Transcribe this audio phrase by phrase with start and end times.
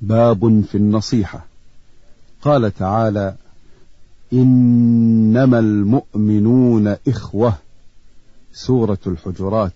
[0.00, 1.46] باب في النصيحة.
[2.42, 3.34] قال تعالى
[4.32, 7.54] إنما المؤمنون إخوة.
[8.52, 9.72] سورة الحجرات.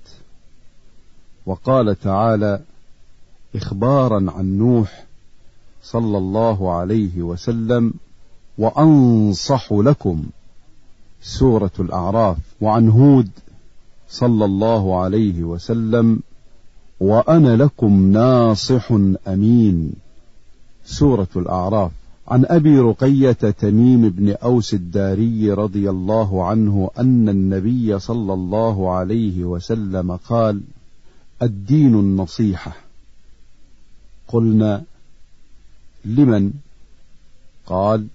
[1.47, 2.61] وقال تعالى
[3.55, 5.05] إخبارا عن نوح
[5.83, 7.95] صلى الله عليه وسلم
[8.59, 10.25] وأنصح لكم.
[11.23, 12.37] سورة الأعراف.
[12.61, 13.31] وعن هود
[14.09, 16.21] صلى الله عليه وسلم
[17.01, 18.93] وأنا لكم ناصح
[19.29, 19.93] أمين.
[20.85, 21.91] سورة الأعراف.
[22.29, 29.45] عن أبي رقية تميم بن أوس الداري رضي الله عنه أن النبي صلى الله عليه
[29.45, 30.61] وسلم قال
[31.43, 32.77] الدين النصيحة.
[34.29, 34.83] قلنا
[36.05, 36.53] لمن؟
[37.67, 38.07] قال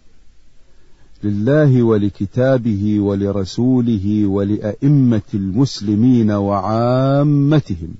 [1.23, 7.94] لله ولكتابه ولرسوله ولأئمة المسلمين وعامتهم.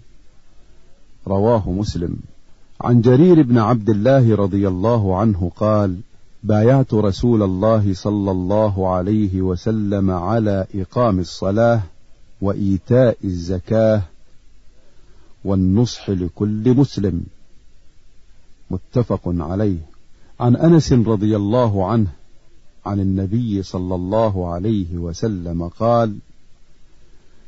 [1.28, 2.18] رواه مسلم.
[2.82, 6.00] عن جرير بن عبد الله رضي الله عنه قال
[6.44, 11.82] بايعت رسول الله صلى الله عليه وسلم على إقام الصلاة
[12.42, 14.02] وإيتاء الزكاة
[15.46, 17.24] والنصح لكل مسلم.
[18.72, 19.78] متفق عليه.
[20.40, 22.08] عن أنس رضي الله عنه
[22.86, 26.18] عن النبي صلى الله عليه وسلم قال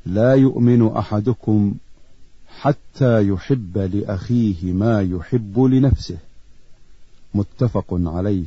[0.05, 1.73] لا يؤمن أحدكم
[2.61, 6.17] حتى يحب لأخيه ما يحب لنفسه.
[7.33, 8.43] متفق عليه.